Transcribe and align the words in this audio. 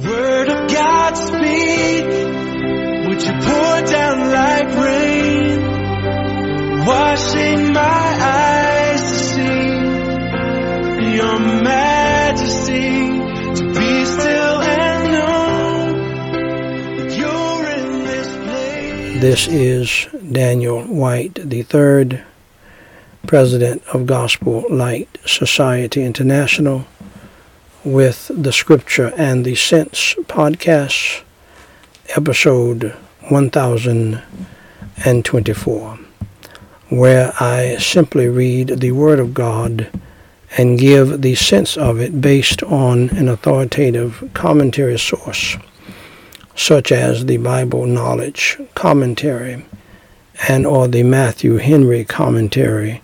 Word 0.00 0.48
of 0.48 0.70
God 0.70 1.14
speak. 1.14 2.04
Would 3.06 3.22
you 3.22 3.32
pour 3.32 3.82
down 3.82 4.30
like 4.32 4.68
rain? 4.76 5.60
Washing 6.86 7.72
my 7.72 8.18
eyes 8.20 9.02
to 9.02 9.18
see 9.18 9.68
your 11.16 11.38
majesty. 11.62 12.90
To 13.54 13.64
be 13.68 14.04
still 14.06 14.60
and 14.62 15.12
know 15.12 15.92
that 16.96 17.10
you're 17.16 17.66
in 17.76 18.04
this 18.04 18.28
place. 18.36 19.20
This 19.20 19.46
is 19.48 20.08
Daniel 20.32 20.82
Whyte, 20.84 21.34
the 21.34 21.62
third 21.62 22.24
president 23.26 23.82
of 23.92 24.06
Gospel 24.06 24.64
Light 24.70 25.08
Society 25.26 26.02
International, 26.02 26.86
with 27.84 28.30
the 28.32 28.52
Scripture 28.52 29.12
and 29.16 29.44
the 29.44 29.56
Sense 29.56 30.14
podcast, 30.28 31.22
episode 32.10 32.94
1024, 33.28 35.98
where 36.90 37.32
I 37.40 37.76
simply 37.78 38.28
read 38.28 38.68
the 38.68 38.92
Word 38.92 39.18
of 39.18 39.34
God 39.34 39.90
and 40.56 40.78
give 40.78 41.22
the 41.22 41.34
sense 41.34 41.76
of 41.76 41.98
it 41.98 42.20
based 42.20 42.62
on 42.62 43.10
an 43.10 43.28
authoritative 43.28 44.30
commentary 44.32 44.96
source, 44.98 45.56
such 46.54 46.92
as 46.92 47.26
the 47.26 47.38
Bible 47.38 47.86
Knowledge 47.86 48.60
Commentary 48.76 49.66
and 50.48 50.66
or 50.66 50.86
the 50.86 51.02
Matthew 51.02 51.56
Henry 51.56 52.04
Commentary 52.04 53.02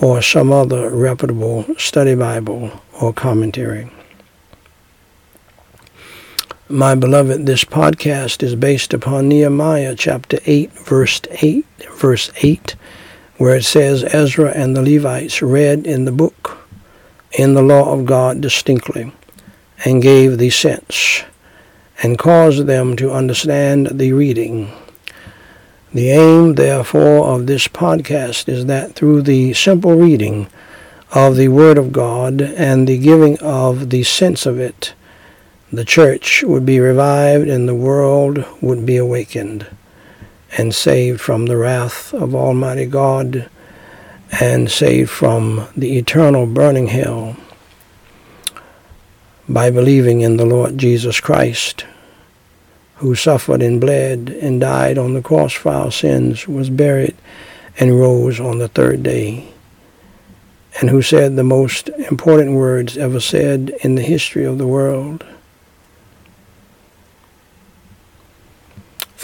or 0.00 0.22
some 0.22 0.52
other 0.52 0.88
reputable 0.90 1.64
study 1.78 2.14
Bible 2.14 2.70
or 3.00 3.12
commentary. 3.12 3.90
My 6.74 6.96
beloved, 6.96 7.46
this 7.46 7.62
podcast 7.62 8.42
is 8.42 8.56
based 8.56 8.92
upon 8.92 9.28
Nehemiah 9.28 9.94
chapter 9.94 10.40
8, 10.44 10.72
verse 10.72 11.20
8, 11.40 11.64
verse 11.92 12.32
8, 12.38 12.74
where 13.36 13.54
it 13.54 13.62
says 13.62 14.02
Ezra 14.02 14.50
and 14.50 14.76
the 14.76 14.82
Levites 14.82 15.40
read 15.40 15.86
in 15.86 16.04
the 16.04 16.10
book 16.10 16.66
in 17.30 17.54
the 17.54 17.62
law 17.62 17.92
of 17.92 18.06
God 18.06 18.40
distinctly 18.40 19.12
and 19.84 20.02
gave 20.02 20.36
the 20.36 20.50
sense 20.50 21.22
and 22.02 22.18
caused 22.18 22.66
them 22.66 22.96
to 22.96 23.12
understand 23.12 23.90
the 23.92 24.12
reading. 24.12 24.72
The 25.92 26.10
aim, 26.10 26.56
therefore, 26.56 27.28
of 27.28 27.46
this 27.46 27.68
podcast 27.68 28.48
is 28.48 28.66
that 28.66 28.96
through 28.96 29.22
the 29.22 29.52
simple 29.52 29.94
reading 29.94 30.48
of 31.12 31.36
the 31.36 31.46
Word 31.46 31.78
of 31.78 31.92
God 31.92 32.40
and 32.40 32.88
the 32.88 32.98
giving 32.98 33.38
of 33.38 33.90
the 33.90 34.02
sense 34.02 34.44
of 34.44 34.58
it, 34.58 34.92
the 35.72 35.84
church 35.84 36.42
would 36.42 36.64
be 36.64 36.78
revived 36.78 37.48
and 37.48 37.68
the 37.68 37.74
world 37.74 38.44
would 38.60 38.86
be 38.86 38.96
awakened 38.96 39.66
and 40.56 40.74
saved 40.74 41.20
from 41.20 41.46
the 41.46 41.56
wrath 41.56 42.14
of 42.14 42.34
Almighty 42.34 42.86
God 42.86 43.48
and 44.40 44.70
saved 44.70 45.10
from 45.10 45.68
the 45.76 45.96
eternal 45.98 46.46
burning 46.46 46.88
hell 46.88 47.36
by 49.48 49.70
believing 49.70 50.20
in 50.20 50.36
the 50.36 50.46
Lord 50.46 50.78
Jesus 50.78 51.20
Christ, 51.20 51.84
who 52.96 53.14
suffered 53.14 53.62
and 53.62 53.80
bled 53.80 54.30
and 54.40 54.60
died 54.60 54.96
on 54.96 55.14
the 55.14 55.22
cross 55.22 55.52
for 55.52 55.70
our 55.70 55.92
sins, 55.92 56.48
was 56.48 56.70
buried 56.70 57.14
and 57.78 57.98
rose 57.98 58.40
on 58.40 58.58
the 58.58 58.68
third 58.68 59.02
day, 59.02 59.52
and 60.80 60.88
who 60.88 61.02
said 61.02 61.36
the 61.36 61.44
most 61.44 61.88
important 61.88 62.52
words 62.52 62.96
ever 62.96 63.20
said 63.20 63.76
in 63.82 63.96
the 63.96 64.02
history 64.02 64.44
of 64.44 64.58
the 64.58 64.66
world. 64.66 65.24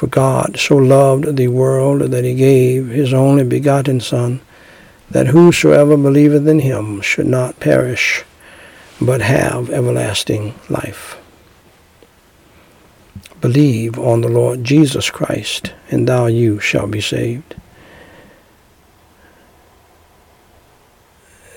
For 0.01 0.07
God 0.07 0.59
so 0.59 0.77
loved 0.79 1.37
the 1.37 1.49
world 1.49 2.01
that 2.01 2.25
he 2.25 2.35
gave 2.35 2.89
his 2.89 3.13
only 3.13 3.45
begotten 3.45 4.01
Son, 4.01 4.41
that 5.11 5.27
whosoever 5.27 5.95
believeth 5.95 6.49
in 6.49 6.61
him 6.61 7.03
should 7.03 7.27
not 7.27 7.61
perish, 7.61 8.25
but 8.99 9.21
have 9.21 9.69
everlasting 9.69 10.55
life. 10.71 11.19
Believe 13.43 13.99
on 13.99 14.23
the 14.23 14.31
Lord 14.31 14.65
Jesus 14.65 15.11
Christ, 15.11 15.75
and 15.91 16.09
thou 16.09 16.25
you 16.25 16.61
shall 16.61 16.87
be 16.87 17.03
saved. 17.03 17.55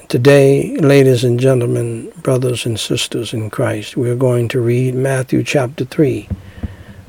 Today, 0.10 0.76
ladies 0.76 1.24
and 1.24 1.40
gentlemen, 1.40 2.12
brothers 2.22 2.66
and 2.66 2.78
sisters 2.78 3.34
in 3.34 3.50
Christ, 3.50 3.96
we 3.96 4.10
are 4.10 4.18
going 4.18 4.50
to 4.50 4.60
read 4.60 4.96
Matthew 4.96 5.44
chapter 5.46 5.86
3, 5.86 6.28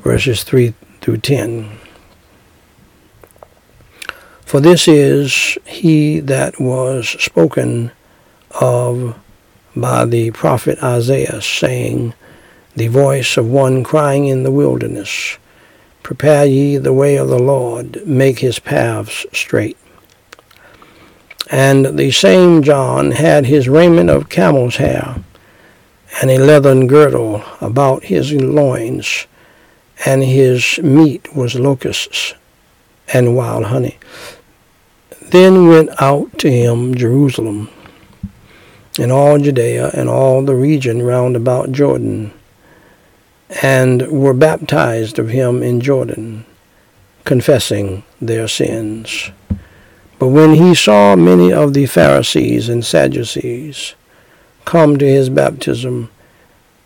verses 0.04 0.44
3 0.44 0.74
through 1.04 1.18
10. 1.18 1.68
For 4.46 4.58
this 4.58 4.88
is 4.88 5.58
he 5.66 6.18
that 6.20 6.58
was 6.58 7.10
spoken 7.22 7.90
of 8.58 9.14
by 9.76 10.06
the 10.06 10.30
prophet 10.30 10.82
Isaiah, 10.82 11.42
saying, 11.42 12.14
The 12.74 12.88
voice 12.88 13.36
of 13.36 13.50
one 13.50 13.84
crying 13.84 14.24
in 14.24 14.44
the 14.44 14.50
wilderness, 14.50 15.36
Prepare 16.02 16.46
ye 16.46 16.78
the 16.78 16.94
way 16.94 17.16
of 17.16 17.28
the 17.28 17.38
Lord, 17.38 18.06
make 18.06 18.38
his 18.38 18.58
paths 18.58 19.26
straight. 19.30 19.76
And 21.50 21.98
the 21.98 22.12
same 22.12 22.62
John 22.62 23.10
had 23.10 23.44
his 23.44 23.68
raiment 23.68 24.08
of 24.08 24.30
camel's 24.30 24.76
hair, 24.76 25.16
and 26.22 26.30
a 26.30 26.38
leathern 26.38 26.86
girdle 26.86 27.44
about 27.60 28.04
his 28.04 28.32
loins, 28.32 29.26
and 30.04 30.22
his 30.22 30.78
meat 30.82 31.34
was 31.34 31.54
locusts 31.54 32.34
and 33.12 33.36
wild 33.36 33.66
honey. 33.66 33.98
Then 35.30 35.68
went 35.68 35.90
out 36.00 36.38
to 36.38 36.50
him 36.50 36.94
Jerusalem, 36.94 37.68
and 38.98 39.10
all 39.10 39.38
Judea, 39.38 39.90
and 39.94 40.08
all 40.08 40.42
the 40.42 40.54
region 40.54 41.02
round 41.02 41.36
about 41.36 41.72
Jordan, 41.72 42.32
and 43.62 44.06
were 44.08 44.34
baptized 44.34 45.18
of 45.18 45.30
him 45.30 45.62
in 45.62 45.80
Jordan, 45.80 46.44
confessing 47.24 48.04
their 48.20 48.48
sins. 48.48 49.30
But 50.18 50.28
when 50.28 50.54
he 50.54 50.74
saw 50.74 51.16
many 51.16 51.52
of 51.52 51.74
the 51.74 51.86
Pharisees 51.86 52.68
and 52.68 52.84
Sadducees 52.84 53.94
come 54.64 54.96
to 54.98 55.06
his 55.06 55.28
baptism, 55.28 56.10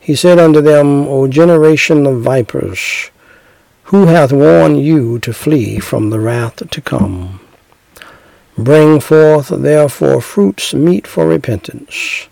he 0.00 0.14
said 0.14 0.38
unto 0.38 0.60
them, 0.60 1.06
O 1.06 1.28
generation 1.28 2.06
of 2.06 2.22
vipers, 2.22 3.10
who 3.84 4.06
hath 4.06 4.32
warned 4.32 4.82
you 4.84 5.18
to 5.20 5.32
flee 5.32 5.78
from 5.78 6.10
the 6.10 6.20
wrath 6.20 6.68
to 6.70 6.80
come? 6.80 7.40
Bring 8.56 9.00
forth 9.00 9.48
therefore 9.48 10.20
fruits 10.20 10.74
meet 10.74 11.06
for 11.06 11.26
repentance. 11.26 12.28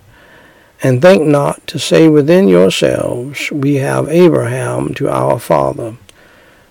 And 0.82 1.00
think 1.00 1.26
not 1.26 1.66
to 1.68 1.78
say 1.78 2.08
within 2.08 2.48
yourselves, 2.48 3.50
We 3.50 3.76
have 3.76 4.08
Abraham 4.08 4.92
to 4.94 5.08
our 5.08 5.38
father. 5.38 5.96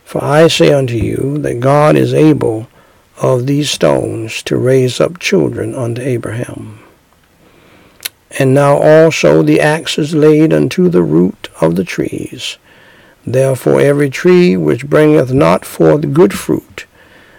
For 0.04 0.24
I 0.24 0.48
say 0.48 0.72
unto 0.72 0.96
you 0.96 1.38
that 1.40 1.60
God 1.60 1.96
is 1.96 2.14
able 2.14 2.68
of 3.22 3.48
these 3.48 3.72
stones 3.72 4.44
to 4.44 4.58
raise 4.58 5.00
up 5.00 5.20
children 5.20 5.74
unto 5.74 6.02
Abraham. 6.02 6.85
And 8.40 8.54
now 8.54 8.78
also 8.78 9.44
the 9.44 9.62
axe 9.62 9.98
is 9.98 10.16
laid 10.16 10.54
unto 10.54 10.90
the 10.90 11.04
root 11.04 11.50
of 11.62 11.76
the 11.76 11.84
trees. 11.84 12.58
Therefore 13.26 13.82
every 13.82 14.10
tree 14.10 14.58
which 14.58 14.88
bringeth 14.88 15.34
not 15.34 15.66
forth 15.66 16.14
good 16.14 16.34
fruit 16.34 16.86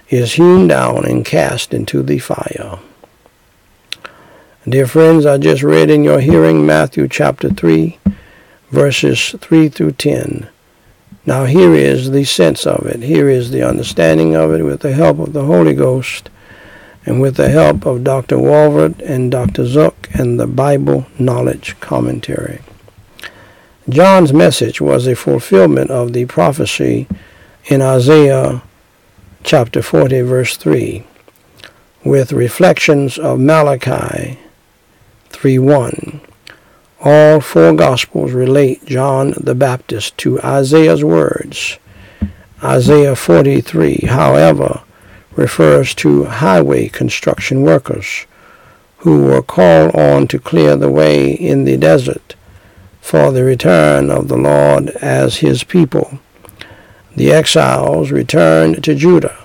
is 0.08 0.34
hewn 0.34 0.69
down 0.69 1.04
and 1.04 1.24
cast 1.24 1.74
into 1.74 2.02
the 2.02 2.19
fire. 2.19 2.78
Dear 4.69 4.86
friends, 4.86 5.26
I 5.26 5.38
just 5.38 5.62
read 5.62 5.91
in 5.91 6.02
your 6.02 6.20
hearing 6.20 6.66
Matthew 6.66 7.06
chapter 7.08 7.50
3, 7.50 7.98
verses 8.70 9.34
3 9.41 9.68
through 9.68 9.92
10. 9.92 10.48
Now 11.24 11.44
here 11.44 11.74
is 11.74 12.10
the 12.10 12.24
sense 12.24 12.66
of 12.66 12.86
it. 12.86 13.03
Here 13.03 13.28
is 13.28 13.50
the 13.50 13.62
understanding 13.62 14.34
of 14.34 14.53
it 14.53 14.65
with 14.65 14.80
the 14.80 14.92
help 14.92 15.18
of 15.18 15.33
the 15.33 15.44
Holy 15.44 15.74
Ghost 15.74 16.30
and 17.06 17.20
with 17.20 17.36
the 17.36 17.48
help 17.48 17.86
of 17.86 18.04
Dr. 18.04 18.36
Walvoord 18.36 19.00
and 19.00 19.30
Dr. 19.30 19.64
Zook 19.64 20.08
and 20.12 20.38
the 20.38 20.47
Bible 20.47 21.06
Knowledge 21.18 21.78
Commentary. 21.78 22.60
John's 23.88 24.32
message 24.32 24.80
was 24.80 25.06
a 25.06 25.14
fulfillment 25.14 25.92
of 25.92 26.12
the 26.12 26.26
prophecy 26.26 27.06
in 27.66 27.80
Isaiah 27.80 28.62
chapter 29.44 29.80
40, 29.80 30.22
verse 30.22 30.56
3, 30.56 31.04
with 32.04 32.32
reflections 32.32 33.16
of 33.16 33.38
Malachi 33.38 34.41
3 35.28 35.59
1. 35.60 36.20
All 37.00 37.41
four 37.41 37.72
Gospels 37.74 38.32
relate 38.32 38.84
John 38.84 39.34
the 39.36 39.54
Baptist 39.54 40.18
to 40.18 40.41
Isaiah's 40.42 41.04
words. 41.04 41.78
Isaiah 42.64 43.14
43, 43.14 44.06
however, 44.09 44.82
refers 45.36 45.94
to 45.94 46.24
highway 46.24 46.88
construction 46.88 47.62
workers 47.62 48.27
who 48.98 49.24
were 49.24 49.42
called 49.42 49.94
on 49.94 50.27
to 50.28 50.38
clear 50.38 50.77
the 50.77 50.91
way 50.91 51.30
in 51.30 51.65
the 51.65 51.77
desert 51.77 52.34
for 53.00 53.30
the 53.30 53.44
return 53.44 54.10
of 54.10 54.28
the 54.28 54.36
Lord 54.36 54.91
as 55.00 55.36
his 55.36 55.62
people. 55.62 56.18
The 57.15 57.30
exiles 57.30 58.10
returned 58.10 58.83
to 58.84 58.94
Judah 58.94 59.38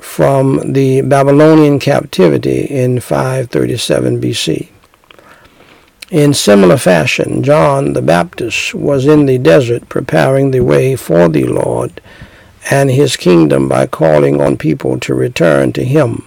from 0.00 0.72
the 0.72 1.02
Babylonian 1.02 1.78
captivity 1.78 2.62
in 2.62 3.00
537 3.00 4.20
BC. 4.20 4.68
In 6.10 6.34
similar 6.34 6.76
fashion, 6.76 7.42
John 7.42 7.94
the 7.94 8.02
Baptist 8.02 8.74
was 8.74 9.06
in 9.06 9.26
the 9.26 9.38
desert 9.38 9.88
preparing 9.88 10.50
the 10.50 10.60
way 10.60 10.94
for 10.94 11.28
the 11.28 11.44
Lord 11.46 12.00
and 12.70 12.90
his 12.90 13.16
kingdom 13.16 13.68
by 13.68 13.86
calling 13.86 14.40
on 14.40 14.56
people 14.56 14.98
to 15.00 15.14
return 15.14 15.72
to 15.72 15.84
him, 15.84 16.24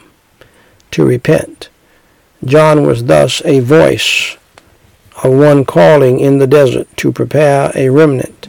to 0.92 1.06
repent. 1.06 1.70
John 2.46 2.86
was 2.86 3.06
thus 3.06 3.42
a 3.46 3.60
voice 3.60 4.38
of 5.24 5.34
one 5.34 5.66
calling 5.66 6.20
in 6.20 6.38
the 6.38 6.48
desert 6.48 6.88
to 6.98 7.12
prepare 7.12 7.72
a 7.76 7.90
remnant 7.90 8.48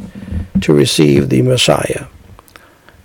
to 0.61 0.75
receive 0.75 1.29
the 1.29 1.43
Messiah. 1.43 2.07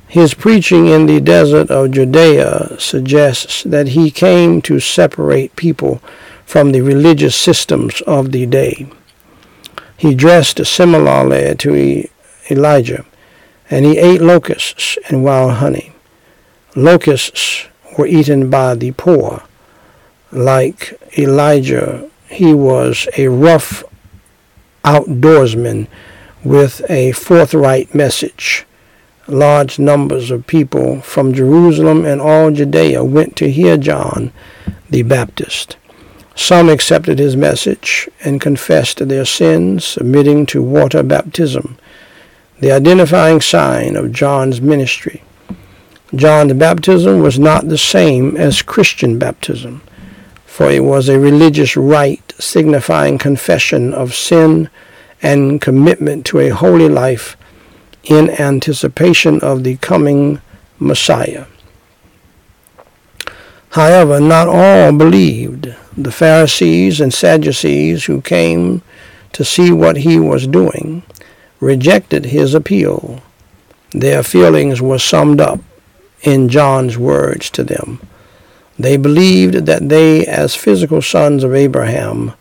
His 0.08 0.34
preaching 0.34 0.88
in 0.88 1.08
the 1.08 1.20
desert 1.20 1.72
of 1.72 1.92
Judea 1.92 2.76
suggests 2.80 3.64
that 3.64 3.90
he 3.90 4.12
came 4.12 4.62
to 4.64 4.80
separate 4.80 5.56
people 5.56 6.04
from 6.46 6.72
the 6.72 6.82
religious 6.82 7.36
systems 7.36 8.02
of 8.02 8.32
the 8.32 8.46
day. 8.46 8.88
He 9.98 10.14
dressed 10.14 10.64
similarly 10.66 11.56
to 11.56 12.08
Elijah, 12.52 13.06
and 13.74 13.88
he 13.88 13.98
ate 13.98 14.22
locusts 14.22 15.00
and 15.10 15.24
wild 15.24 15.54
honey. 15.54 15.92
Locusts 16.76 17.66
were 17.98 18.06
eaten 18.06 18.48
by 18.52 18.76
the 18.76 18.92
poor. 18.92 19.42
Like 20.32 20.94
Elijah, 21.18 22.08
he 22.30 22.54
was 22.54 23.08
a 23.18 23.30
rough 23.30 23.84
outdoorsman 24.84 25.88
with 26.44 26.88
a 26.88 27.14
forthright 27.14 27.96
message. 27.96 28.64
Large 29.26 29.80
numbers 29.80 30.30
of 30.30 30.46
people 30.46 31.02
from 31.02 31.34
Jerusalem 31.34 32.06
and 32.06 32.22
all 32.22 32.52
Judea 32.52 33.04
went 33.04 33.36
to 33.38 33.50
hear 33.50 33.76
John 33.78 34.32
the 34.92 35.02
Baptist. 35.02 35.78
Some 36.36 36.70
accepted 36.70 37.18
his 37.18 37.36
message 37.36 38.08
and 38.24 38.40
confessed 38.40 39.08
their 39.08 39.26
sins, 39.26 39.84
submitting 39.84 40.46
to 40.48 40.62
water 40.62 41.02
baptism, 41.02 41.80
the 42.64 42.72
identifying 42.72 43.42
sign 43.42 43.98
of 43.98 44.14
John's 44.14 44.62
ministry. 44.62 45.22
John's 46.16 46.54
baptism 46.54 47.20
was 47.20 47.38
not 47.38 47.68
the 47.68 47.78
same 47.78 48.38
as 48.38 48.62
Christian 48.62 49.20
baptism, 49.20 49.82
for 50.46 50.72
it 50.72 50.86
was 50.86 51.10
a 51.10 51.20
religious 51.20 51.76
rite 51.76 52.34
signifying 52.40 53.18
confession 53.18 53.94
of 53.94 54.16
sin 54.16 54.70
and 55.22 55.60
commitment 55.60 56.26
to 56.28 56.40
a 56.40 56.52
holy 56.52 56.88
life 56.88 57.36
in 58.06 58.30
anticipation 58.30 59.42
of 59.42 59.66
the 59.66 59.76
coming 59.76 60.40
Messiah. 60.80 61.48
However, 63.72 64.22
not 64.22 64.48
all 64.48 64.94
believed. 64.94 65.76
The 65.98 66.14
Pharisees 66.14 67.02
and 67.02 67.14
Sadducees 67.14 68.06
who 68.06 68.22
came 68.22 68.84
to 69.34 69.44
see 69.44 69.70
what 69.70 69.98
he 69.98 70.18
was 70.18 70.48
doing 70.48 71.04
rejected 71.64 72.26
his 72.26 72.54
appeal. 72.54 73.22
Their 73.92 74.24
feelings 74.24 74.82
were 74.82 75.00
summed 75.00 75.40
up 75.40 75.60
in 76.22 76.50
John's 76.50 76.98
words 76.98 77.50
to 77.52 77.64
them. 77.64 78.00
They 78.78 78.98
believed 78.98 79.66
that 79.66 79.90
they, 79.90 80.26
as 80.26 80.56
physical 80.56 81.02
sons 81.02 81.44
of 81.44 81.54
Abraham, 81.54 82.34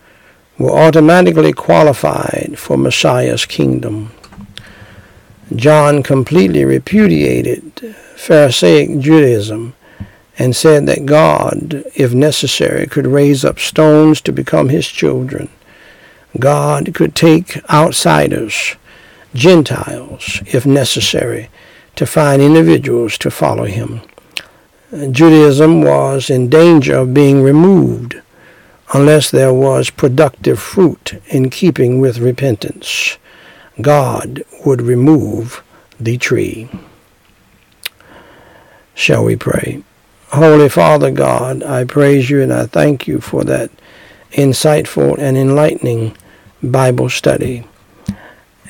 were 0.59 0.71
automatically 0.71 1.53
qualified 1.53 2.55
for 2.59 2.77
Messiah's 2.77 3.45
kingdom. 3.45 4.13
John 5.55 6.03
completely 6.03 6.65
repudiated 6.65 7.95
Pharisaic 8.17 8.99
Judaism 8.99 9.75
and 10.39 10.57
said 10.57 10.87
that 10.87 11.05
God, 11.05 11.85
if 11.95 12.15
necessary, 12.15 12.87
could 12.87 13.07
raise 13.07 13.45
up 13.45 13.59
stones 13.59 14.21
to 14.23 14.33
become 14.33 14.71
his 14.71 14.89
children. 14.89 15.51
God 16.39 16.95
could 16.95 17.15
take 17.15 17.59
outsiders, 17.71 18.77
Gentiles, 19.35 20.43
if 20.47 20.67
necessary, 20.67 21.49
to 21.97 22.07
find 22.07 22.43
individuals 22.43 23.17
to 23.19 23.31
follow 23.31 23.65
him. 23.65 24.03
Judaism 25.11 25.83
was 25.83 26.29
in 26.29 26.51
danger 26.51 26.97
of 26.97 27.15
being 27.15 27.43
removed 27.43 28.21
unless 28.93 29.31
there 29.31 29.55
was 29.55 29.89
productive 29.89 30.61
fruit 30.61 31.23
in 31.29 31.49
keeping 31.49 31.99
with 31.99 32.19
repentance. 32.19 33.17
God 33.81 34.43
would 34.67 34.83
remove 34.83 35.63
the 35.99 36.19
tree. 36.19 36.69
Shall 38.95 39.25
we 39.25 39.37
pray? 39.37 39.83
Holy 40.29 40.69
Father 40.69 41.11
God, 41.11 41.63
I 41.63 41.85
praise 41.85 42.29
you 42.29 42.43
and 42.43 42.53
I 42.53 42.67
thank 42.67 43.07
you 43.07 43.21
for 43.21 43.45
that 43.45 43.71
insightful 44.33 45.19
and 45.19 45.37
enlightening 45.37 46.17
Bible 46.63 47.09
study 47.09 47.65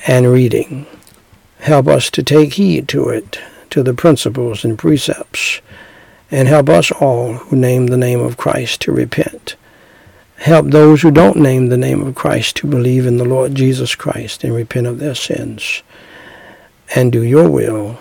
and 0.07 0.31
reading. 0.31 0.85
Help 1.59 1.87
us 1.87 2.09
to 2.11 2.23
take 2.23 2.53
heed 2.53 2.87
to 2.89 3.09
it, 3.09 3.39
to 3.69 3.83
the 3.83 3.93
principles 3.93 4.65
and 4.65 4.77
precepts, 4.77 5.61
and 6.29 6.47
help 6.47 6.69
us 6.69 6.91
all 6.91 7.33
who 7.33 7.55
name 7.55 7.87
the 7.87 7.97
name 7.97 8.19
of 8.19 8.37
Christ 8.37 8.81
to 8.81 8.91
repent. 8.91 9.55
Help 10.37 10.67
those 10.67 11.01
who 11.01 11.11
don't 11.11 11.37
name 11.37 11.69
the 11.69 11.77
name 11.77 12.01
of 12.05 12.15
Christ 12.15 12.57
to 12.57 12.67
believe 12.67 13.05
in 13.05 13.17
the 13.17 13.25
Lord 13.25 13.55
Jesus 13.55 13.95
Christ 13.95 14.43
and 14.43 14.53
repent 14.53 14.87
of 14.87 14.99
their 14.99 15.15
sins 15.15 15.83
and 16.95 17.11
do 17.11 17.23
your 17.23 17.49
will. 17.49 17.97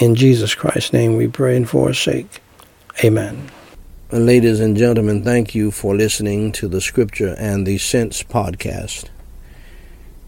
In 0.00 0.14
Jesus 0.14 0.54
Christ's 0.54 0.92
name 0.92 1.16
we 1.16 1.28
pray 1.28 1.56
and 1.56 1.68
forsake. 1.68 2.42
Amen. 3.02 3.50
Ladies 4.12 4.60
and 4.60 4.76
gentlemen, 4.76 5.24
thank 5.24 5.54
you 5.54 5.70
for 5.70 5.96
listening 5.96 6.52
to 6.52 6.68
the 6.68 6.80
Scripture 6.80 7.34
and 7.38 7.66
the 7.66 7.78
Sense 7.78 8.22
podcast. 8.22 9.08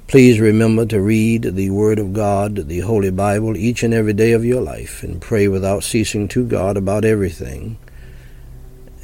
Please 0.09 0.41
remember 0.41 0.87
to 0.87 1.03
read 1.03 1.43
the 1.43 1.69
Word 1.69 1.99
of 1.99 2.15
God, 2.15 2.67
the 2.67 2.81
Holy 2.81 3.11
Bible, 3.11 3.59
each 3.59 3.83
and 3.83 3.93
every 3.93 4.15
day 4.15 4.33
of 4.33 4.43
your 4.43 4.63
life 4.63 5.03
and 5.03 5.21
pray 5.21 5.49
without 5.49 5.85
ceasing 5.85 6.29
to 6.29 6.47
God 6.47 6.79
about 6.79 7.05
everything, 7.05 7.77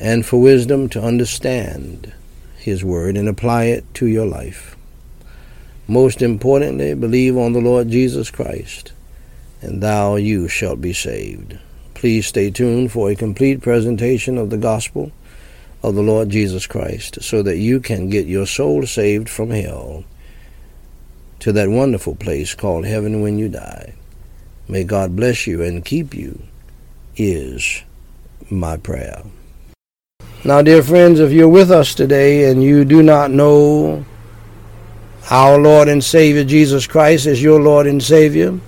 and 0.01 0.25
for 0.25 0.41
wisdom 0.41 0.89
to 0.89 1.03
understand 1.03 2.15
His 2.57 2.83
Word 2.83 3.19
and 3.19 3.29
apply 3.29 3.65
it 3.65 3.85
to 3.97 4.07
your 4.07 4.25
life. 4.25 4.79
Most 5.87 6.23
importantly, 6.23 6.95
believe 6.95 7.37
on 7.37 7.53
the 7.53 7.61
Lord 7.61 7.91
Jesus 7.91 8.31
Christ, 8.31 8.93
and 9.61 9.83
thou 9.83 10.17
you 10.17 10.49
shalt 10.49 10.81
be 10.81 10.95
saved. 10.95 11.59
Please 11.93 12.29
stay 12.29 12.51
tuned 12.51 12.93
for 12.93 13.11
a 13.11 13.15
complete 13.15 13.61
presentation 13.61 14.39
of 14.39 14.49
the 14.49 14.57
gospel 14.57 15.13
of 15.83 15.97
the 15.97 16.03
Lord 16.03 16.31
Jesus 16.31 16.67
Christ 16.67 17.19
so 17.21 17.43
that 17.43 17.59
you 17.59 17.79
can 17.79 18.09
get 18.09 18.25
your 18.25 18.47
soul 18.47 18.87
saved 18.87 19.29
from 19.29 19.51
hell 19.51 20.05
to 21.41 21.53
that 21.53 21.69
wonderful 21.69 22.15
place 22.15 22.55
called 22.55 22.85
heaven 22.87 23.21
when 23.21 23.39
you 23.39 23.49
die. 23.49 23.95
May 24.69 24.85
God 24.85 25.17
bless 25.17 25.47
you 25.47 25.63
and 25.63 25.85
keep 25.85 26.15
you, 26.15 26.43
is 27.17 27.83
my 28.51 28.77
prayer. 28.77 29.23
Now, 30.45 30.63
dear 30.63 30.83
friends, 30.83 31.21
if 31.21 31.33
you're 31.33 31.49
with 31.49 31.71
us 31.71 31.95
today 31.95 32.51
and 32.51 32.63
you 32.63 32.85
do 32.85 33.03
not 33.03 33.31
know 33.31 34.05
our 35.31 35.59
Lord 35.59 35.89
and 35.89 36.05
Savior 36.05 36.45
Jesus 36.45 36.87
Christ 36.87 37.27
as 37.27 37.43
your 37.43 37.61
Lord 37.61 37.87
and 37.87 38.03
Savior, 38.03 38.59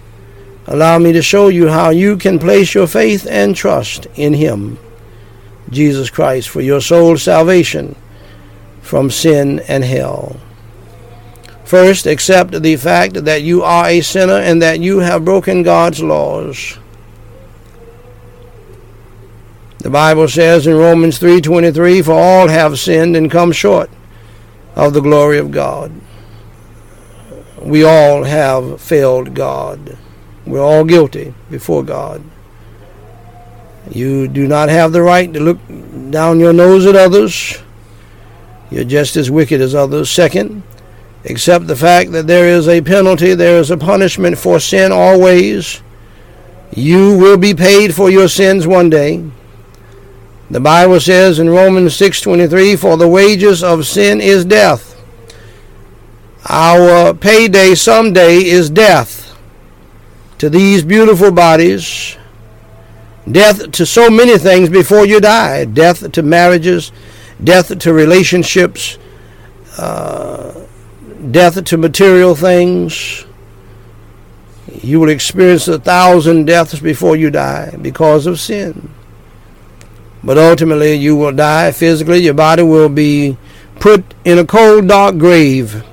Allow 0.69 0.99
me 0.99 1.13
to 1.13 1.23
show 1.23 1.47
you 1.47 1.69
how 1.69 1.91
you 1.91 2.17
can 2.17 2.41
place 2.41 2.75
your 2.75 2.89
faith 2.89 3.25
and 3.31 3.55
trust 3.55 4.07
in 4.17 4.35
Him, 4.35 4.79
Jesus 5.71 6.11
Christ, 6.11 6.49
for 6.49 6.61
your 6.61 6.81
soul's 6.81 7.23
salvation 7.23 7.95
from 8.81 9.09
sin 9.09 9.61
and 9.69 9.85
hell. 9.85 10.37
First, 11.67 12.07
accept 12.07 12.63
the 12.63 12.77
fact 12.77 13.25
that 13.25 13.43
you 13.43 13.65
are 13.65 13.87
a 13.87 14.01
sinner 14.01 14.39
and 14.39 14.63
that 14.63 14.79
you 14.79 15.01
have 15.01 15.25
broken 15.25 15.65
God's 15.65 16.01
laws. 16.01 16.79
The 19.79 19.91
Bible 19.91 20.29
says 20.29 20.69
in 20.69 20.77
Romans 20.77 21.19
3:23, 21.19 22.03
"For 22.03 22.13
all 22.13 22.47
have 22.47 22.79
sinned 22.79 23.17
and 23.17 23.29
come 23.29 23.51
short 23.51 23.91
of 24.77 24.95
the 24.95 25.01
glory 25.01 25.39
of 25.39 25.51
God." 25.51 25.91
We 27.61 27.83
all 27.83 28.23
have 28.23 28.81
failed 28.81 29.35
God. 29.35 29.97
We're 30.47 30.63
all 30.63 30.85
guilty 30.85 31.35
before 31.51 31.83
God. 31.83 32.23
You 33.91 34.29
do 34.29 34.47
not 34.47 34.69
have 34.69 34.93
the 34.93 35.03
right 35.03 35.33
to 35.35 35.41
look 35.41 35.59
down 36.11 36.39
your 36.39 36.53
nose 36.53 36.87
at 36.87 36.95
others. 36.95 37.59
You're 38.71 38.85
just 38.85 39.17
as 39.17 39.33
wicked 39.33 39.61
as 39.61 39.75
others. 39.75 40.11
Second, 40.11 40.63
accept 41.27 41.67
the 41.67 41.77
fact 41.77 42.13
that 42.13 42.27
there 42.27 42.47
is 42.47 42.69
a 42.69 42.81
penalty, 42.81 43.35
there 43.35 43.59
is 43.59 43.71
a 43.71 43.77
punishment 43.77 44.39
for 44.39 44.61
sin 44.61 44.93
always. 44.93 45.83
You 46.73 47.17
will 47.19 47.37
be 47.37 47.55
paid 47.55 47.95
for 47.95 48.11
your 48.11 48.29
sins 48.29 48.67
one 48.67 48.91
day. 48.91 49.25
The 50.51 50.61
Bible 50.61 51.01
says 51.01 51.39
in 51.39 51.51
Romans 51.51 51.97
6:23, 51.97 52.77
"For 52.77 52.97
the 52.97 53.09
wages 53.09 53.63
of 53.65 53.87
sin 53.87 54.21
is 54.21 54.45
death." 54.45 54.95
Our 56.49 57.13
payday 57.15 57.75
someday 57.75 58.45
is 58.45 58.71
death 58.71 59.33
to 60.39 60.49
these 60.49 60.85
beautiful 60.85 61.33
bodies, 61.33 62.17
death 63.31 63.73
to 63.73 63.85
so 63.85 64.09
many 64.11 64.39
things 64.39 64.69
before 64.69 65.05
you 65.05 65.19
die, 65.21 65.65
death 65.65 66.13
to 66.13 66.23
marriages, 66.23 66.93
death 67.43 67.77
to 67.77 67.93
relationships, 67.93 68.99
uh, 69.79 70.53
death 71.31 71.63
to 71.65 71.77
material 71.77 72.35
things. 72.35 73.25
You 74.83 75.01
will 75.01 75.09
experience 75.09 75.69
a 75.69 75.79
thousand 75.79 76.47
deaths 76.47 76.79
before 76.81 77.17
you 77.17 77.31
die 77.31 77.77
because 77.81 78.27
of 78.27 78.41
sin. 78.41 78.91
But 80.23 80.39
ultimately, 80.39 80.95
you 80.95 81.17
will 81.17 81.33
die 81.33 81.73
physically. 81.73 82.19
Your 82.19 82.35
body 82.35 82.63
will 82.63 82.89
be 82.89 83.37
put 83.79 84.05
in 84.25 84.39
a 84.39 84.45
cold, 84.45 84.89
dark 84.89 85.19
grave. 85.19 85.85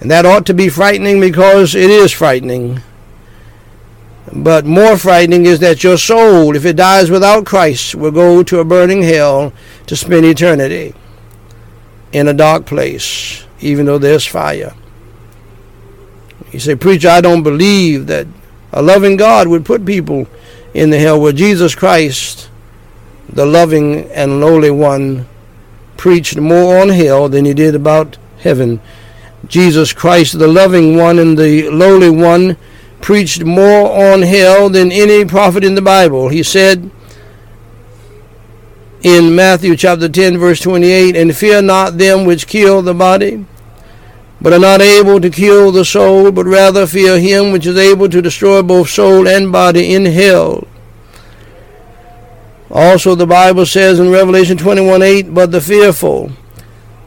And 0.00 0.10
that 0.10 0.26
ought 0.26 0.46
to 0.46 0.54
be 0.54 0.68
frightening 0.68 1.20
because 1.20 1.74
it 1.74 1.90
is 1.90 2.12
frightening. 2.12 2.80
But 4.32 4.64
more 4.64 4.96
frightening 4.96 5.46
is 5.46 5.60
that 5.60 5.82
your 5.82 5.96
soul, 5.96 6.54
if 6.54 6.64
it 6.64 6.76
dies 6.76 7.10
without 7.10 7.46
Christ, 7.46 7.94
will 7.94 8.10
go 8.10 8.42
to 8.42 8.60
a 8.60 8.64
burning 8.64 9.02
hell 9.02 9.52
to 9.86 9.96
spend 9.96 10.24
eternity 10.24 10.94
in 12.12 12.28
a 12.28 12.34
dark 12.34 12.66
place, 12.66 13.44
even 13.60 13.86
though 13.86 13.98
there's 13.98 14.26
fire. 14.26 14.74
You 16.52 16.58
say, 16.58 16.74
Preacher, 16.74 17.08
I 17.08 17.20
don't 17.20 17.42
believe 17.42 18.06
that 18.08 18.26
a 18.72 18.82
loving 18.82 19.16
God 19.16 19.48
would 19.48 19.64
put 19.64 19.84
people 19.84 20.26
in 20.74 20.90
the 20.90 20.98
hell 20.98 21.20
where 21.20 21.32
Jesus 21.32 21.74
Christ, 21.74 22.48
the 23.28 23.46
loving 23.46 24.10
and 24.10 24.40
lowly 24.40 24.70
one, 24.70 25.28
preached 25.96 26.38
more 26.38 26.80
on 26.80 26.88
hell 26.88 27.28
than 27.28 27.44
he 27.44 27.54
did 27.54 27.74
about 27.74 28.16
heaven. 28.38 28.80
Jesus 29.46 29.92
Christ, 29.92 30.38
the 30.38 30.48
loving 30.48 30.96
one 30.96 31.18
and 31.18 31.38
the 31.38 31.68
lowly 31.70 32.10
one, 32.10 32.56
preached 33.00 33.44
more 33.44 34.12
on 34.12 34.22
hell 34.22 34.68
than 34.68 34.92
any 34.92 35.24
prophet 35.24 35.64
in 35.64 35.74
the 35.74 35.82
Bible. 35.82 36.28
He 36.28 36.42
said 36.42 36.90
in 39.02 39.34
Matthew 39.34 39.76
chapter 39.76 40.08
10, 40.08 40.38
verse 40.38 40.60
28, 40.60 41.16
And 41.16 41.36
fear 41.36 41.62
not 41.62 41.98
them 41.98 42.24
which 42.24 42.46
kill 42.46 42.82
the 42.82 42.94
body, 42.94 43.44
but 44.40 44.52
are 44.52 44.58
not 44.58 44.80
able 44.80 45.20
to 45.20 45.30
kill 45.30 45.72
the 45.72 45.84
soul, 45.84 46.30
but 46.30 46.46
rather 46.46 46.86
fear 46.86 47.18
him 47.18 47.52
which 47.52 47.66
is 47.66 47.76
able 47.76 48.08
to 48.08 48.22
destroy 48.22 48.62
both 48.62 48.90
soul 48.90 49.26
and 49.26 49.50
body 49.50 49.94
in 49.94 50.06
hell. 50.06 50.66
Also, 52.70 53.14
the 53.14 53.26
Bible 53.26 53.66
says 53.66 53.98
in 53.98 54.10
Revelation 54.10 54.56
21 54.56 55.02
8, 55.02 55.34
But 55.34 55.50
the 55.50 55.60
fearful, 55.60 56.30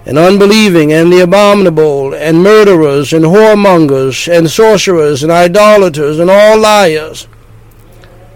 and 0.05 0.17
unbelieving, 0.17 0.91
and 0.91 1.13
the 1.13 1.21
abominable, 1.21 2.13
and 2.13 2.43
murderers, 2.43 3.13
and 3.13 3.25
whoremongers, 3.25 4.27
and 4.27 4.49
sorcerers, 4.49 5.23
and 5.23 5.31
idolaters, 5.31 6.19
and 6.19 6.29
all 6.29 6.59
liars, 6.59 7.27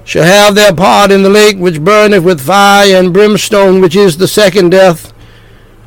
shall 0.08 0.24
have 0.24 0.56
their 0.56 0.74
part 0.74 1.12
in 1.12 1.22
the 1.22 1.30
lake 1.30 1.58
which 1.58 1.84
burneth 1.84 2.24
with 2.24 2.40
fire 2.40 2.96
and 2.96 3.12
brimstone, 3.12 3.82
which 3.82 3.96
is 3.96 4.16
the 4.16 4.28
second 4.28 4.70
death. 4.70 5.12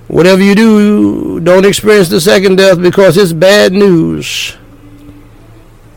Whatever 0.09 0.43
you 0.43 0.55
do, 0.55 1.41
don't 1.41 1.65
experience 1.65 2.11
the 2.11 2.21
second 2.21 2.57
death 2.57 2.83
because 2.83 3.17
it's 3.17 3.33
bad 3.33 3.73
news. 3.73 4.59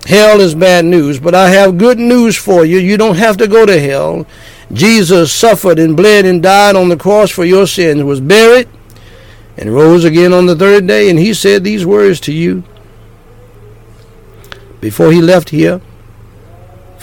Hell 0.05 0.39
is 0.39 0.55
bad 0.55 0.85
news, 0.85 1.19
but 1.19 1.35
I 1.35 1.49
have 1.49 1.77
good 1.77 1.99
news 1.99 2.37
for 2.37 2.63
you. 2.63 2.77
You 2.77 2.95
don't 2.95 3.17
have 3.17 3.35
to 3.37 3.47
go 3.47 3.65
to 3.65 3.77
hell. 3.77 4.25
Jesus 4.71 5.33
suffered 5.33 5.77
and 5.77 5.97
bled 5.97 6.25
and 6.25 6.41
died 6.41 6.77
on 6.77 6.87
the 6.87 6.95
cross 6.95 7.29
for 7.29 7.43
your 7.43 7.67
sins, 7.67 8.03
was 8.03 8.21
buried, 8.21 8.69
and 9.57 9.75
rose 9.75 10.05
again 10.05 10.31
on 10.31 10.45
the 10.45 10.55
third 10.55 10.87
day. 10.87 11.09
And 11.09 11.19
he 11.19 11.33
said 11.33 11.65
these 11.65 11.85
words 11.85 12.21
to 12.21 12.33
you 12.33 12.63
before 14.79 15.11
he 15.11 15.21
left 15.21 15.49
here. 15.49 15.81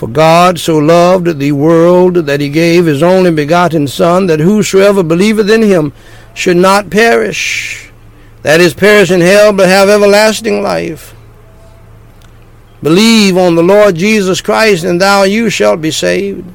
For 0.00 0.08
God 0.08 0.58
so 0.58 0.78
loved 0.78 1.38
the 1.38 1.52
world 1.52 2.14
that 2.14 2.40
he 2.40 2.48
gave 2.48 2.86
his 2.86 3.02
only 3.02 3.30
begotten 3.30 3.86
Son, 3.86 4.28
that 4.28 4.40
whosoever 4.40 5.02
believeth 5.02 5.50
in 5.50 5.60
him 5.60 5.92
should 6.32 6.56
not 6.56 6.88
perish, 6.88 7.92
that 8.40 8.62
is, 8.62 8.72
perish 8.72 9.10
in 9.10 9.20
hell, 9.20 9.52
but 9.52 9.68
have 9.68 9.90
everlasting 9.90 10.62
life. 10.62 11.14
Believe 12.82 13.36
on 13.36 13.56
the 13.56 13.62
Lord 13.62 13.96
Jesus 13.96 14.40
Christ, 14.40 14.84
and 14.84 14.98
thou 14.98 15.24
you 15.24 15.50
shalt 15.50 15.82
be 15.82 15.90
saved. 15.90 16.50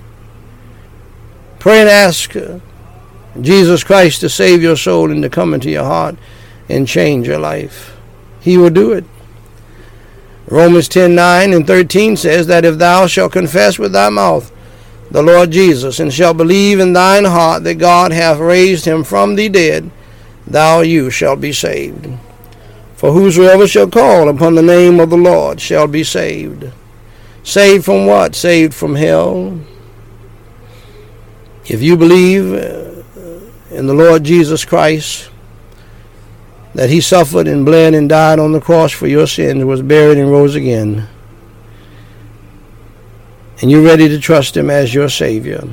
Pray 1.60 1.82
and 1.82 1.90
ask 1.90 2.36
Jesus 3.40 3.84
Christ 3.84 4.22
to 4.22 4.28
save 4.28 4.64
your 4.64 4.75
soul 4.75 5.12
and 5.12 5.22
to 5.22 5.30
come 5.30 5.54
into 5.54 5.70
your 5.70 5.86
heart 5.86 6.16
and 6.68 6.88
change 6.88 7.28
your 7.28 7.38
life. 7.38 7.96
He 8.42 8.58
will 8.58 8.72
do 8.72 8.94
it. 8.94 9.06
Romans 10.48 10.88
10 10.88 11.16
9 11.16 11.54
and 11.54 11.68
13 11.68 12.18
says 12.18 12.48
that 12.48 12.66
if 12.66 12.78
thou 12.78 13.08
shalt 13.08 13.32
confess 13.32 13.80
with 13.80 13.94
thy 13.94 14.10
mouth 14.10 14.52
the 15.12 15.22
Lord 15.22 15.52
Jesus, 15.52 16.00
and 16.00 16.12
shalt 16.12 16.38
believe 16.38 16.80
in 16.80 16.94
thine 16.94 17.25
heart 17.25 17.64
that 17.64 17.75
God 17.75 18.12
hath 18.12 18.40
raised 18.40 18.86
him 18.86 19.04
from 19.04 19.36
the 19.36 19.48
dead, 19.50 19.92
thou 20.48 20.82
you 20.82 21.10
shalt 21.10 21.40
be 21.40 21.54
saved. 21.54 22.10
For 22.96 23.12
whosoever 23.12 23.68
shall 23.68 23.90
call 23.90 24.30
upon 24.30 24.56
the 24.56 24.64
name 24.64 25.00
of 25.00 25.12
the 25.12 25.18
Lord 25.18 25.62
shall 25.62 25.88
be 25.88 26.04
saved. 26.04 26.72
Saved 27.44 27.86
from 27.86 28.08
what? 28.08 28.34
Saved 28.36 28.74
from 28.74 28.96
hell 28.96 29.60
if 31.68 31.82
you 31.82 31.98
believe 31.98 32.54
in 33.72 33.88
the 33.88 33.94
Lord 33.94 34.24
Jesus 34.24 34.64
Christ, 34.64 35.32
that 36.75 36.89
he 36.89 37.00
suffered 37.00 37.48
and 37.48 37.65
bled 37.65 37.94
and 37.94 38.10
died 38.10 38.38
on 38.38 38.51
the 38.51 38.60
cross 38.60 38.91
for 38.91 39.08
your 39.08 39.25
sins, 39.25 39.63
was 39.63 39.82
buried 39.82 40.17
and 40.17 40.29
rose 40.29 40.55
again, 40.55 41.08
and 43.62 43.72
you're 43.72 43.82
ready 43.82 44.10
to 44.10 44.20
trust 44.20 44.58
him 44.58 44.70
as 44.70 44.94
your 44.94 45.08
Savior, 45.08 45.63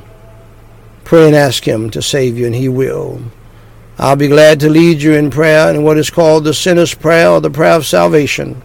pray 1.02 1.26
and 1.26 1.34
ask 1.34 1.66
him 1.66 1.90
to 1.90 2.00
save 2.00 2.38
you, 2.38 2.46
and 2.46 2.54
he 2.54 2.68
will. 2.68 3.20
I'll 3.98 4.14
be 4.14 4.28
glad 4.28 4.60
to 4.60 4.70
lead 4.70 5.02
you 5.02 5.14
in 5.14 5.30
prayer 5.30 5.74
in 5.74 5.82
what 5.82 5.98
is 5.98 6.08
called 6.08 6.44
the 6.44 6.54
sinner's 6.54 6.94
prayer 6.94 7.30
or 7.30 7.40
the 7.40 7.50
prayer 7.50 7.74
of 7.74 7.84
salvation. 7.84 8.62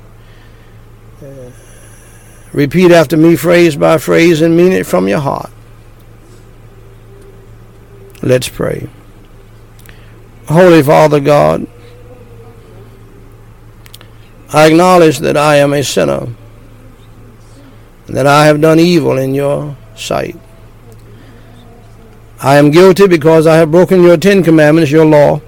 Uh, 1.21 1.49
repeat 2.53 2.91
after 2.91 3.17
me, 3.17 3.35
phrase 3.35 3.75
by 3.75 3.97
phrase, 3.97 4.41
and 4.41 4.55
mean 4.55 4.71
it 4.71 4.85
from 4.85 5.07
your 5.07 5.19
heart. 5.19 5.51
Let's 8.21 8.47
pray. 8.47 8.87
Holy 10.47 10.83
Father 10.83 11.19
God, 11.19 11.67
I 14.53 14.67
acknowledge 14.67 15.19
that 15.19 15.35
I 15.35 15.57
am 15.57 15.73
a 15.73 15.83
sinner, 15.83 16.27
that 18.07 18.25
I 18.25 18.45
have 18.45 18.61
done 18.61 18.79
evil 18.79 19.17
in 19.17 19.33
your 19.33 19.75
sight. 19.95 20.39
I 22.39 22.55
am 22.55 22.71
guilty 22.71 23.07
because 23.07 23.45
I 23.45 23.55
have 23.57 23.71
broken 23.71 24.03
your 24.03 24.15
Ten 24.15 24.43
Commandments, 24.43 24.91
your 24.91 25.05
law. 25.05 25.41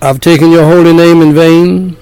I've 0.00 0.20
taken 0.20 0.50
your 0.50 0.64
holy 0.64 0.94
name 0.94 1.20
in 1.20 1.34
vain. 1.34 1.96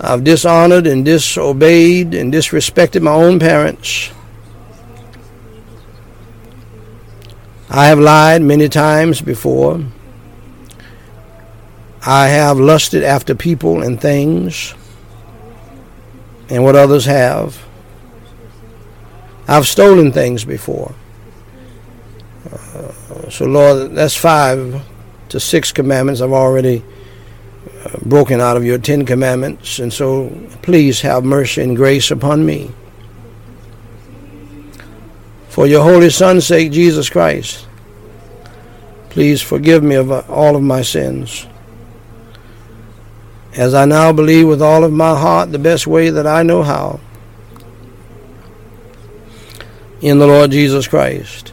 I've 0.00 0.24
dishonored 0.24 0.86
and 0.86 1.04
disobeyed 1.04 2.14
and 2.14 2.32
disrespected 2.32 3.02
my 3.02 3.12
own 3.12 3.38
parents. 3.38 4.10
I 7.68 7.86
have 7.86 8.00
lied 8.00 8.42
many 8.42 8.68
times 8.68 9.20
before. 9.20 9.84
I 12.04 12.28
have 12.28 12.58
lusted 12.58 13.02
after 13.02 13.34
people 13.34 13.82
and 13.82 14.00
things 14.00 14.74
and 16.48 16.64
what 16.64 16.74
others 16.74 17.04
have. 17.04 17.62
I've 19.46 19.66
stolen 19.66 20.12
things 20.12 20.44
before. 20.44 20.94
Uh, 22.50 23.30
so, 23.30 23.44
Lord, 23.44 23.92
that's 23.92 24.16
five 24.16 24.82
to 25.28 25.40
six 25.40 25.72
commandments 25.72 26.20
I've 26.20 26.32
already 26.32 26.82
uh, 27.84 27.98
broken 28.02 28.40
out 28.40 28.56
of 28.56 28.64
your 28.64 28.78
Ten 28.78 29.04
Commandments. 29.04 29.78
And 29.78 29.92
so, 29.92 30.30
please 30.62 31.02
have 31.02 31.24
mercy 31.24 31.62
and 31.62 31.76
grace 31.76 32.10
upon 32.10 32.46
me. 32.46 32.70
For 35.48 35.66
your 35.66 35.82
holy 35.82 36.10
Son's 36.10 36.46
sake, 36.46 36.72
Jesus 36.72 37.10
Christ, 37.10 37.66
please 39.10 39.42
forgive 39.42 39.82
me 39.82 39.96
of 39.96 40.10
all 40.30 40.56
of 40.56 40.62
my 40.62 40.82
sins. 40.82 41.46
As 43.54 43.74
I 43.74 43.84
now 43.84 44.12
believe 44.12 44.46
with 44.46 44.62
all 44.62 44.84
of 44.84 44.92
my 44.92 45.18
heart 45.18 45.52
the 45.52 45.58
best 45.58 45.86
way 45.86 46.10
that 46.10 46.26
I 46.26 46.42
know 46.42 46.62
how 46.62 47.00
in 50.00 50.18
the 50.18 50.26
Lord 50.26 50.50
Jesus 50.50 50.88
Christ. 50.88 51.52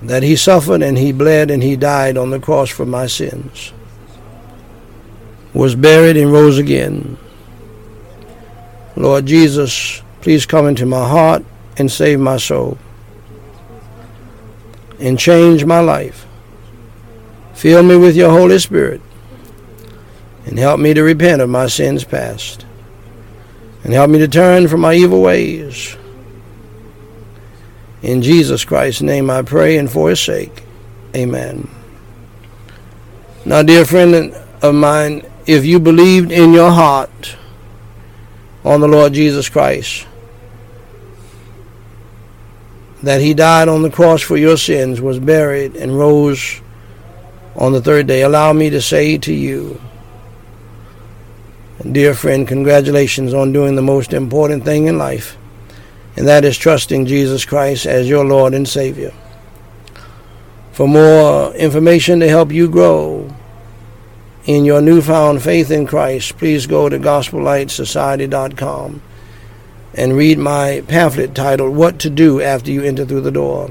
That 0.00 0.22
he 0.22 0.36
suffered 0.36 0.82
and 0.82 0.98
he 0.98 1.12
bled 1.12 1.50
and 1.50 1.62
he 1.62 1.76
died 1.76 2.16
on 2.16 2.30
the 2.30 2.40
cross 2.40 2.70
for 2.70 2.86
my 2.86 3.06
sins, 3.06 3.72
was 5.52 5.74
buried 5.74 6.16
and 6.16 6.32
rose 6.32 6.58
again. 6.58 7.18
Lord 8.96 9.26
Jesus, 9.26 10.02
Please 10.22 10.46
come 10.46 10.68
into 10.68 10.86
my 10.86 11.08
heart 11.08 11.44
and 11.76 11.90
save 11.90 12.20
my 12.20 12.36
soul 12.36 12.78
and 15.00 15.18
change 15.18 15.64
my 15.64 15.80
life. 15.80 16.24
Fill 17.62 17.84
me 17.84 17.96
with 17.96 18.16
your 18.16 18.30
Holy 18.30 18.58
Spirit 18.58 19.00
and 20.46 20.58
help 20.58 20.80
me 20.80 20.94
to 20.94 21.02
repent 21.04 21.40
of 21.40 21.48
my 21.48 21.68
sins 21.68 22.02
past, 22.02 22.66
and 23.84 23.92
help 23.92 24.10
me 24.10 24.18
to 24.18 24.26
turn 24.26 24.66
from 24.66 24.80
my 24.80 24.94
evil 24.94 25.22
ways. 25.22 25.96
In 28.02 28.20
Jesus 28.20 28.64
Christ's 28.64 29.02
name 29.02 29.30
I 29.30 29.42
pray, 29.42 29.78
and 29.78 29.88
for 29.88 30.10
his 30.10 30.18
sake, 30.18 30.64
amen. 31.14 31.70
Now, 33.44 33.62
dear 33.62 33.84
friend 33.84 34.34
of 34.60 34.74
mine, 34.74 35.24
if 35.46 35.64
you 35.64 35.78
believed 35.78 36.32
in 36.32 36.52
your 36.52 36.72
heart 36.72 37.36
on 38.64 38.80
the 38.80 38.88
Lord 38.88 39.12
Jesus 39.12 39.48
Christ, 39.48 40.04
that 43.04 43.20
he 43.20 43.34
died 43.34 43.68
on 43.68 43.82
the 43.82 43.90
cross 43.90 44.20
for 44.20 44.36
your 44.36 44.56
sins, 44.56 45.00
was 45.00 45.20
buried, 45.20 45.76
and 45.76 45.96
rose 45.96 46.60
on 47.56 47.72
the 47.72 47.80
third 47.80 48.06
day, 48.06 48.22
allow 48.22 48.52
me 48.52 48.70
to 48.70 48.80
say 48.80 49.18
to 49.18 49.32
you, 49.32 49.80
dear 51.90 52.14
friend, 52.14 52.46
congratulations 52.46 53.34
on 53.34 53.52
doing 53.52 53.74
the 53.74 53.82
most 53.82 54.12
important 54.12 54.64
thing 54.64 54.86
in 54.86 54.98
life, 54.98 55.36
and 56.16 56.26
that 56.26 56.44
is 56.44 56.56
trusting 56.56 57.06
Jesus 57.06 57.44
Christ 57.44 57.86
as 57.86 58.08
your 58.08 58.24
Lord 58.24 58.54
and 58.54 58.66
Savior. 58.66 59.12
For 60.72 60.88
more 60.88 61.54
information 61.54 62.20
to 62.20 62.28
help 62.28 62.50
you 62.50 62.68
grow 62.68 63.34
in 64.44 64.64
your 64.64 64.80
newfound 64.80 65.42
faith 65.42 65.70
in 65.70 65.86
Christ, 65.86 66.38
please 66.38 66.66
go 66.66 66.88
to 66.88 66.98
gospellightsociety.com 66.98 69.02
and 69.94 70.16
read 70.16 70.38
my 70.38 70.82
pamphlet 70.88 71.34
titled 71.34 71.76
What 71.76 71.98
to 72.00 72.08
Do 72.08 72.40
After 72.40 72.70
You 72.70 72.82
Enter 72.82 73.04
Through 73.04 73.20
the 73.20 73.30
Door. 73.30 73.70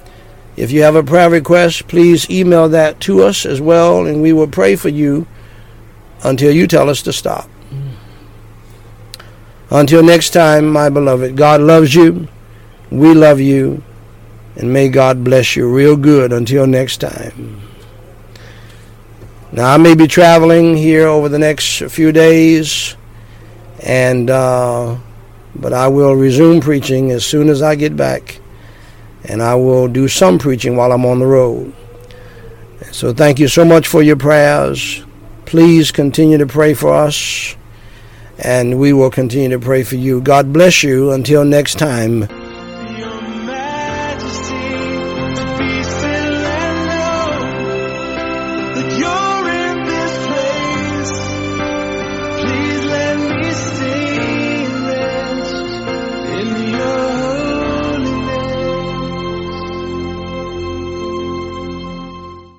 If 0.61 0.71
you 0.71 0.83
have 0.83 0.95
a 0.95 1.01
prayer 1.01 1.27
request, 1.27 1.87
please 1.87 2.29
email 2.29 2.69
that 2.69 2.99
to 2.99 3.23
us 3.23 3.47
as 3.47 3.59
well, 3.59 4.05
and 4.05 4.21
we 4.21 4.31
will 4.31 4.47
pray 4.47 4.75
for 4.75 4.89
you 4.89 5.25
until 6.23 6.51
you 6.53 6.67
tell 6.67 6.87
us 6.87 7.01
to 7.01 7.11
stop. 7.11 7.49
Until 9.71 10.03
next 10.03 10.29
time, 10.29 10.71
my 10.71 10.87
beloved, 10.89 11.35
God 11.35 11.61
loves 11.61 11.95
you. 11.95 12.27
We 12.91 13.15
love 13.15 13.39
you. 13.39 13.81
And 14.55 14.71
may 14.71 14.87
God 14.87 15.23
bless 15.23 15.55
you 15.55 15.67
real 15.67 15.97
good 15.97 16.31
until 16.31 16.67
next 16.67 16.97
time. 16.97 17.59
Now, 19.51 19.73
I 19.73 19.77
may 19.77 19.95
be 19.95 20.05
traveling 20.05 20.77
here 20.77 21.07
over 21.07 21.27
the 21.27 21.39
next 21.39 21.79
few 21.89 22.11
days, 22.11 22.95
and 23.79 24.29
uh, 24.29 24.95
but 25.55 25.73
I 25.73 25.87
will 25.87 26.13
resume 26.13 26.61
preaching 26.61 27.09
as 27.09 27.25
soon 27.25 27.49
as 27.49 27.63
I 27.63 27.73
get 27.73 27.97
back 27.97 28.40
and 29.23 29.41
I 29.41 29.55
will 29.55 29.87
do 29.87 30.07
some 30.07 30.39
preaching 30.39 30.75
while 30.75 30.91
I'm 30.91 31.05
on 31.05 31.19
the 31.19 31.27
road. 31.27 31.73
So 32.91 33.13
thank 33.13 33.39
you 33.39 33.47
so 33.47 33.63
much 33.63 33.87
for 33.87 34.01
your 34.01 34.17
prayers. 34.17 35.03
Please 35.45 35.91
continue 35.91 36.37
to 36.37 36.47
pray 36.47 36.73
for 36.73 36.93
us, 36.93 37.55
and 38.37 38.79
we 38.79 38.93
will 38.93 39.11
continue 39.11 39.49
to 39.49 39.59
pray 39.59 39.83
for 39.83 39.95
you. 39.95 40.21
God 40.21 40.51
bless 40.51 40.83
you 40.83 41.11
until 41.11 41.45
next 41.45 41.77
time. 41.77 42.40